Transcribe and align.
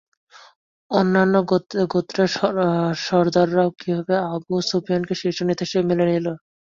অন্যান্য 0.91 1.35
গোত্রের 1.93 2.29
সরদাররাও 3.05 3.69
কিভাবে 3.79 4.13
আবু 4.29 4.53
সুফিয়ানকে 4.69 5.13
শীর্ষ 5.21 5.39
নেতা 5.43 5.63
হিসেবে 5.65 5.85
মেনে 5.89 6.05
নিল? 6.09 6.27